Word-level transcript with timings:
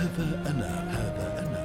هذا 0.00 0.50
أنا 0.50 0.90
هذا 0.90 1.38
أنا. 1.38 1.60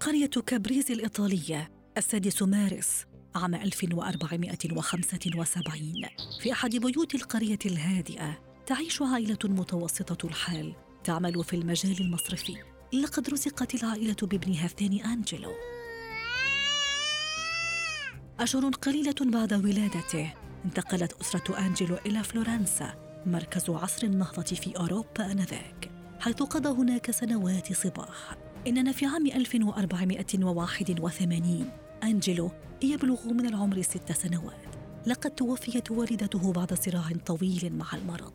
قرية 0.00 0.30
كابريز 0.46 0.90
الإيطالية 0.90 1.70
السادس 1.96 2.42
مارس 2.42 3.06
عام 3.34 3.54
1475 3.54 5.92
في 6.40 6.52
أحد 6.52 6.76
بيوت 6.76 7.14
القرية 7.14 7.58
الهادئة 7.66 8.38
تعيش 8.66 9.02
عائلة 9.02 9.38
متوسطة 9.44 10.26
الحال 10.26 10.74
تعمل 11.04 11.44
في 11.44 11.56
المجال 11.56 12.00
المصرفي. 12.00 12.56
لقد 12.92 13.30
رزقت 13.30 13.74
العائلة 13.74 14.16
بابنها 14.22 14.66
الثاني 14.66 15.04
أنجلو. 15.04 15.52
أشهر 18.40 18.70
قليلة 18.70 19.14
بعد 19.20 19.52
ولادته 19.52 20.34
انتقلت 20.64 21.12
أسرة 21.20 21.58
أنجلو 21.66 21.96
إلى 22.06 22.22
فلورنسا 22.22 22.94
مركز 23.26 23.70
عصر 23.70 24.06
النهضة 24.06 24.42
في 24.42 24.76
أوروبا 24.76 25.32
آنذاك 25.32 25.90
حيث 26.20 26.42
قضى 26.42 26.68
هناك 26.68 27.10
سنوات 27.10 27.72
صباه. 27.72 28.36
إننا 28.66 28.92
في 28.92 29.06
عام 29.06 29.26
1481 29.26 31.70
أنجلو 32.02 32.50
يبلغ 32.82 33.28
من 33.28 33.46
العمر 33.46 33.82
ست 33.82 34.12
سنوات. 34.12 34.66
لقد 35.06 35.30
توفيت 35.30 35.90
والدته 35.90 36.52
بعد 36.52 36.74
صراع 36.74 37.08
طويل 37.26 37.70
مع 37.72 37.86
المرض. 37.94 38.32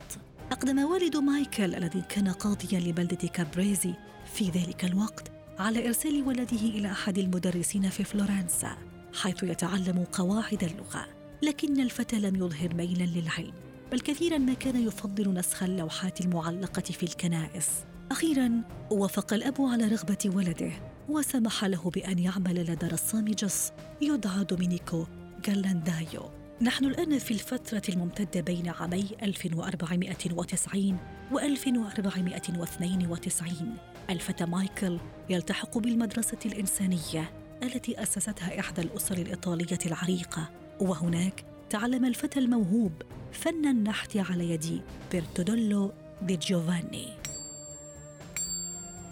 أقدم 0.52 0.78
والد 0.78 1.16
مايكل 1.16 1.74
الذي 1.74 2.02
كان 2.08 2.28
قاضيا 2.28 2.80
لبلدة 2.80 3.28
كابريزي 3.28 3.94
في 4.34 4.50
ذلك 4.50 4.84
الوقت 4.84 5.30
على 5.58 5.86
إرسال 5.86 6.22
ولده 6.22 6.60
إلى 6.60 6.90
أحد 6.90 7.18
المدرسين 7.18 7.90
في 7.90 8.04
فلورنسا 8.04 8.76
حيث 9.14 9.42
يتعلم 9.42 10.04
قواعد 10.12 10.64
اللغة. 10.64 11.17
لكن 11.42 11.80
الفتى 11.80 12.20
لم 12.20 12.36
يظهر 12.36 12.74
ميلا 12.74 13.04
للعلم 13.04 13.52
بل 13.92 14.00
كثيرا 14.00 14.38
ما 14.38 14.54
كان 14.54 14.86
يفضل 14.86 15.34
نسخ 15.34 15.62
اللوحات 15.62 16.20
المعلقة 16.20 16.82
في 16.82 17.02
الكنائس. 17.02 17.68
أخيرا 18.10 18.62
وافق 18.90 19.34
الأب 19.34 19.54
على 19.60 19.88
رغبة 19.88 20.18
ولده 20.34 20.72
وسمح 21.08 21.64
له 21.64 21.90
بأن 21.90 22.18
يعمل 22.18 22.70
لدى 22.70 22.86
رسام 22.86 23.24
جص 23.24 23.72
يدعى 24.00 24.44
دومينيكو 24.44 25.06
غيرلاندايو. 25.48 26.30
نحن 26.62 26.84
الآن 26.84 27.18
في 27.18 27.30
الفترة 27.30 27.82
الممتدة 27.88 28.40
بين 28.40 28.68
عامي 28.68 29.06
1490 29.22 30.96
و 31.32 31.38
1492 31.38 33.76
الفتى 34.10 34.44
مايكل 34.44 34.98
يلتحق 35.30 35.78
بالمدرسة 35.78 36.38
الإنسانية 36.46 37.30
التي 37.62 38.02
أسستها 38.02 38.60
إحدى 38.60 38.82
الأسر 38.82 39.18
الإيطالية 39.18 39.78
العريقة. 39.86 40.50
وهناك 40.80 41.44
تعلم 41.70 42.04
الفتى 42.04 42.38
الموهوب 42.38 42.92
فن 43.32 43.66
النحت 43.66 44.16
على 44.16 44.50
يد 44.50 44.82
بيرتودولو 45.12 45.92
دي 46.22 46.36
جوفاني 46.36 47.08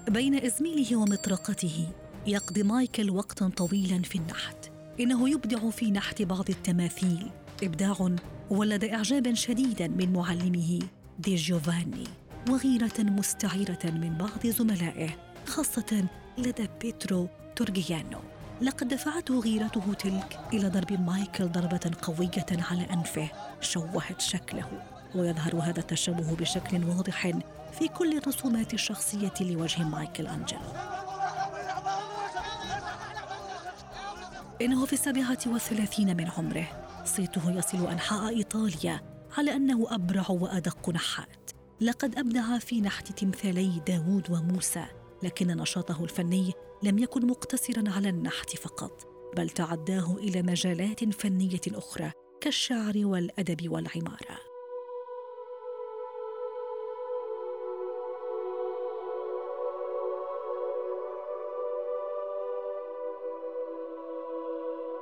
بين 0.08 0.44
إزميله 0.44 0.96
ومطرقته 0.96 1.88
يقضي 2.26 2.62
مايكل 2.62 3.10
وقتا 3.10 3.48
طويلا 3.48 4.02
في 4.02 4.18
النحت. 4.18 4.70
إنه 5.00 5.28
يبدع 5.28 5.70
في 5.70 5.90
نحت 5.90 6.22
بعض 6.22 6.50
التماثيل. 6.50 7.30
إبداع 7.62 8.16
ولد 8.50 8.84
إعجابا 8.84 9.34
شديدا 9.34 9.88
من 9.88 10.12
معلمه 10.12 10.78
دي 11.18 11.34
جوفاني 11.34 12.04
وغيرة 12.50 12.98
مستعرة 12.98 13.78
من 13.84 14.16
بعض 14.18 14.46
زملائه 14.46 15.10
خاصة 15.46 16.04
لدى 16.38 16.68
بيترو 16.80 17.28
تورجيانو. 17.56 18.20
لقد 18.60 18.88
دفعته 18.88 19.40
غيرته 19.40 19.94
تلك 19.94 20.40
إلى 20.52 20.68
ضرب 20.68 21.00
مايكل 21.00 21.48
ضربة 21.48 21.90
قوية 22.02 22.46
على 22.70 22.86
أنفه. 22.92 23.28
شوهت 23.60 24.20
شكله 24.20 24.82
ويظهر 25.14 25.56
هذا 25.56 25.80
التشوه 25.80 26.34
بشكل 26.34 26.84
واضح 26.84 27.32
في 27.78 27.88
كل 27.88 28.18
الرسومات 28.18 28.74
الشخصية 28.74 29.32
لوجه 29.40 29.82
مايكل 29.82 30.26
أنجلو. 30.26 30.60
إنه 34.60 34.86
في 34.86 34.92
السابعة 34.92 35.38
والثلاثين 35.46 36.16
من 36.16 36.30
عمره 36.30 36.66
صيته 37.04 37.50
يصل 37.50 37.86
أنحاء 37.86 38.28
إيطاليا 38.28 39.00
على 39.38 39.56
أنه 39.56 39.86
أبرع 39.90 40.26
وأدق 40.28 40.90
نحات. 40.90 41.50
لقد 41.80 42.18
أبدع 42.18 42.58
في 42.58 42.80
نحت 42.80 43.12
تمثالي 43.12 43.82
داوود 43.86 44.30
وموسى. 44.30 44.86
لكن 45.22 45.46
نشاطه 45.46 46.04
الفني 46.04 46.52
لم 46.82 46.98
يكن 46.98 47.26
مقتصرا 47.26 47.84
على 47.86 48.08
النحت 48.08 48.56
فقط 48.56 49.16
بل 49.36 49.50
تعداه 49.50 50.16
إلى 50.16 50.42
مجالات 50.42 51.04
فنية 51.04 51.60
أخرى 51.68 52.12
كالشعر 52.40 52.94
والأدب 52.96 53.72
والعمارة. 53.72 54.38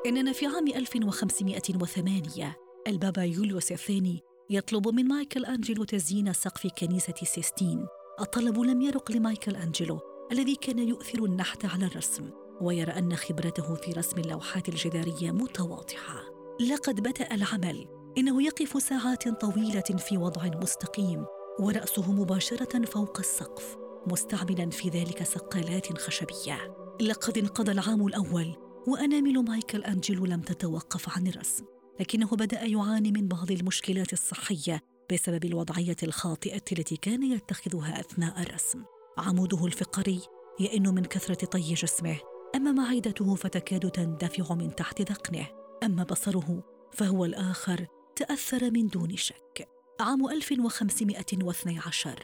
إننا 0.06 0.32
في 0.32 0.46
عام 0.46 0.68
1508 0.68 2.56
البابا 2.86 3.22
يوليوس 3.22 3.72
الثاني 3.72 4.22
يطلب 4.50 4.88
من 4.88 5.08
مايكل 5.08 5.44
أنجلو 5.44 5.84
تزيين 5.84 6.32
سقف 6.32 6.66
كنيسة 6.66 7.14
سيستين. 7.22 7.86
الطلب 8.20 8.58
لم 8.58 8.82
يرق 8.82 9.12
لمايكل 9.12 9.56
أنجلو 9.56 10.00
الذي 10.32 10.56
كان 10.56 10.78
يؤثر 10.78 11.24
النحت 11.24 11.64
على 11.64 11.86
الرسم 11.86 12.30
ويرى 12.60 12.92
أن 12.92 13.16
خبرته 13.16 13.74
في 13.74 13.92
رسم 13.92 14.18
اللوحات 14.18 14.68
الجدارية 14.68 15.30
متواضعة 15.30 16.22
لقد 16.70 17.00
بدأ 17.00 17.34
العمل 17.34 17.86
إنه 18.18 18.42
يقف 18.42 18.82
ساعات 18.82 19.28
طويلة 19.28 19.80
في 19.80 20.18
وضع 20.18 20.46
مستقيم 20.62 21.24
ورأسه 21.60 22.12
مباشرة 22.12 22.84
فوق 22.84 23.18
السقف 23.18 23.76
مستعملا 24.06 24.70
في 24.70 24.88
ذلك 24.88 25.22
سقالات 25.22 25.98
خشبية. 25.98 26.76
لقد 27.00 27.38
انقضى 27.38 27.72
العام 27.72 28.06
الأول 28.06 28.56
وأنامل 28.88 29.44
مايكل 29.44 29.84
أنجلو 29.84 30.26
لم 30.26 30.40
تتوقف 30.40 31.16
عن 31.16 31.26
الرسم 31.26 31.64
لكنه 32.00 32.26
بدأ 32.26 32.62
يعاني 32.62 33.12
من 33.12 33.28
بعض 33.28 33.50
المشكلات 33.50 34.12
الصحية 34.12 34.80
بسبب 35.12 35.44
الوضعية 35.44 35.96
الخاطئة 36.02 36.62
التي 36.72 36.96
كان 36.96 37.22
يتخذها 37.22 38.00
أثناء 38.00 38.42
الرسم. 38.42 38.84
عموده 39.18 39.66
الفقري 39.66 40.20
يئن 40.60 40.94
من 40.94 41.04
كثرة 41.04 41.46
طي 41.46 41.74
جسمه 41.74 42.16
أما 42.54 42.72
معدته 42.72 43.34
فتكاد 43.34 43.90
تندفع 43.90 44.54
من 44.54 44.74
تحت 44.74 45.02
ذقنه 45.02 45.46
أما 45.82 46.04
بصره 46.04 46.62
فهو 46.92 47.24
الآخر 47.24 47.86
تأثر 48.16 48.70
من 48.70 48.88
دون 48.88 49.16
شك. 49.16 49.68
عام 50.00 50.28
1512 50.30 52.22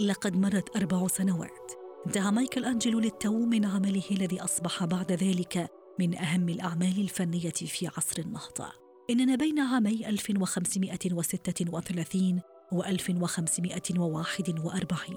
لقد 0.00 0.36
مرت 0.36 0.76
أربع 0.76 1.06
سنوات. 1.06 1.72
انتهى 2.06 2.30
مايكل 2.30 2.64
أنجلو 2.64 3.00
للتو 3.00 3.38
من 3.38 3.64
عمله 3.64 4.04
الذي 4.10 4.40
أصبح 4.40 4.84
بعد 4.84 5.12
ذلك 5.12 5.70
من 5.98 6.18
أهم 6.18 6.48
الأعمال 6.48 7.00
الفنية 7.00 7.50
في 7.50 7.86
عصر 7.86 8.18
النهضة. 8.18 8.89
إننا 9.10 9.36
بين 9.36 9.58
عامي 9.58 10.08
1536 10.08 12.40
و 12.72 12.82
1541 12.82 15.16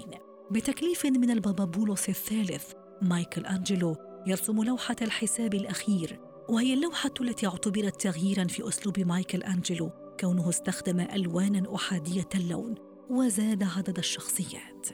بتكليف 0.52 1.06
من 1.06 1.30
البابا 1.30 1.66
بولس 1.66 2.10
الثالث 2.10 2.72
مايكل 3.02 3.46
أنجلو 3.46 3.96
يرسم 4.28 4.64
لوحة 4.64 4.96
الحساب 5.02 5.54
الأخير 5.54 6.20
وهي 6.50 6.74
اللوحة 6.74 7.14
التي 7.22 7.48
اعتبرت 7.48 8.02
تغييرا 8.02 8.44
في 8.44 8.68
أسلوب 8.68 9.00
مايكل 9.00 9.44
أنجلو 9.44 9.92
كونه 10.20 10.50
استخدم 10.50 11.00
ألوانا 11.00 11.76
أحادية 11.76 12.30
اللون 12.36 12.76
وزاد 13.10 13.64
عدد 13.64 13.98
الشخصيات. 13.98 14.88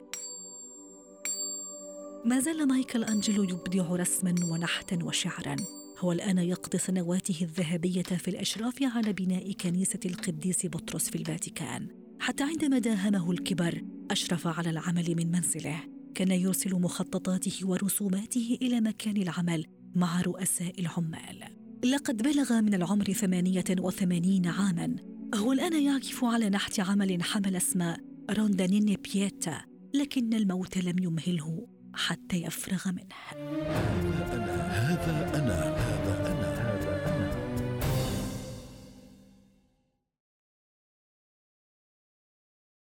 ما 2.24 2.40
زال 2.40 2.68
مايكل 2.68 3.04
أنجلو 3.04 3.42
يبدع 3.42 3.82
رسما 3.82 4.34
ونحتا 4.52 4.98
وشعرا. 5.04 5.56
هو 6.00 6.12
الآن 6.12 6.38
يقضي 6.38 6.78
سنواته 6.78 7.36
الذهبية 7.42 8.02
في 8.02 8.28
الإشراف 8.28 8.74
على 8.82 9.12
بناء 9.12 9.52
كنيسة 9.52 10.00
القديس 10.06 10.66
بطرس 10.66 11.10
في 11.10 11.16
الفاتيكان. 11.16 11.88
حتى 12.20 12.44
عندما 12.44 12.78
داهمه 12.78 13.30
الكبر 13.30 13.82
أشرف 14.10 14.46
على 14.46 14.70
العمل 14.70 15.14
من 15.16 15.30
منزله. 15.30 15.80
كان 16.14 16.30
يرسل 16.30 16.74
مخططاته 16.74 17.58
ورسوماته 17.64 18.58
إلى 18.62 18.80
مكان 18.80 19.16
العمل 19.16 19.66
مع 19.94 20.20
رؤساء 20.20 20.80
العمال. 20.80 21.44
لقد 21.84 22.22
بلغ 22.22 22.60
من 22.60 22.74
العمر 22.74 23.12
ثمانية 23.12 23.64
وثمانين 23.78 24.46
عاما. 24.46 24.96
هو 25.34 25.52
الآن 25.52 25.82
يعكف 25.82 26.24
على 26.24 26.50
نحت 26.50 26.80
عمل 26.80 27.22
حمل 27.22 27.56
اسم 27.56 27.94
روندانيني 28.30 28.96
بييتا 28.96 29.60
لكن 29.94 30.34
الموت 30.34 30.78
لم 30.78 30.98
يمهله 30.98 31.68
حتى 31.94 32.36
يفرغ 32.36 32.92
منه. 32.92 34.09